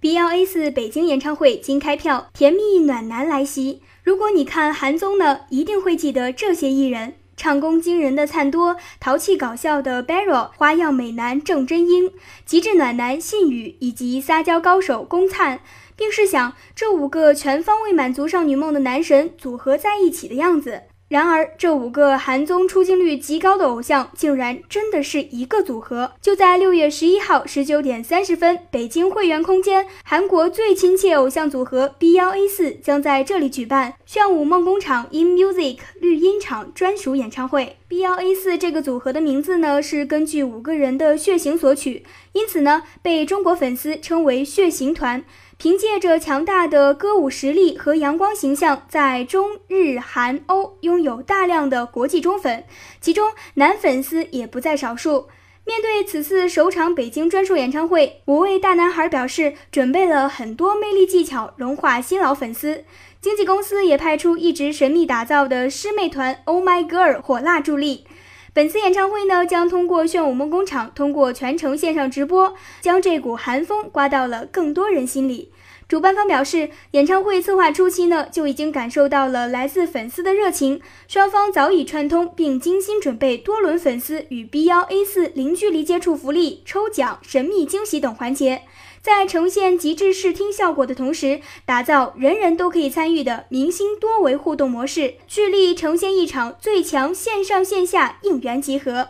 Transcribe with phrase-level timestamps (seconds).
[0.00, 3.82] BLA 北京演唱会今开票，甜蜜暖男来袭。
[4.02, 12.10] 如果你看韩综呢，一定会记得这些艺人：唱功惊人的灿多，淘气搞笑的 Barrow，花样美男郑真英，
[12.46, 15.60] 极致暖男信宇，以及撒娇高手龚灿。
[15.94, 20.84] 并试想，这五个全方位满足少女梦的男神组合在一起的样子。
[21.10, 26.12] 然而，这五个韩综出镜率极高的偶像，竟然真的是一个组合。
[26.22, 37.78] 就在六月十一号十九点三十分，北京会员空间，韩国最亲切偶像组合 BLA4 将在这里举办炫舞梦工厂 In Music 绿茵场专属演唱会。
[37.88, 45.24] BLA4 这个组合的名字呢，是根据五个人的血型所取，因此呢，被中国粉丝称为“血型团”。
[45.60, 52.64] 凭借着强大的歌舞实力和阳光形象，在中日韩欧拥有大量的国际忠粉，
[52.98, 55.28] 其中男粉丝也不在少数。
[55.66, 62.86] 面对此次首场北京专属演唱会，五位大男孩表示准备了很多魅力技巧，融化新老粉丝。
[63.20, 68.06] 经纪公司也派出一直神秘打造的师妹团 Oh My Girl 火辣助力。
[68.52, 75.52] 本次演唱会呢，将通过炫舞梦工厂，通过全程线上直播，将这股寒风刮到了更多人心里。
[75.90, 88.62] 主办方表示，演唱会策划初期呢，就已经感受到了来自粉丝的热情，双方早已串通，并精心准备多轮粉丝与 B 幺 A 四零距离接触福利、抽奖、神秘惊喜等环节。
[89.02, 99.08] 在呈现极致视听效果的同时，打造人人都可以参与的明星多维互动模式，聚力呈现一场最强线上线下应援集合。